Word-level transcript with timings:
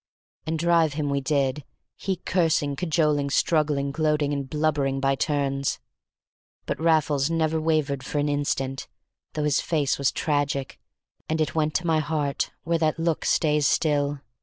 And 0.47 0.57
drive 0.57 0.93
him 0.93 1.11
we 1.11 1.21
did, 1.21 1.63
he 1.95 2.15
cursing, 2.15 2.75
cajoling, 2.75 3.29
struggling, 3.29 3.91
gloating, 3.91 4.33
and 4.33 4.49
blubbering 4.49 4.99
by 4.99 5.13
turns. 5.13 5.79
But 6.65 6.79
Raffles 6.81 7.29
never 7.29 7.61
wavered 7.61 8.03
for 8.03 8.17
an 8.17 8.27
instant, 8.27 8.87
though 9.33 9.43
his 9.43 9.61
face 9.61 9.99
was 9.99 10.11
tragic, 10.11 10.79
and 11.29 11.39
it 11.39 11.53
went 11.53 11.75
to 11.75 11.85
my 11.85 11.99
heart, 11.99 12.49
where 12.63 12.79
that 12.79 12.97
look 12.97 13.25
stays 13.25 13.67
still. 13.67 14.21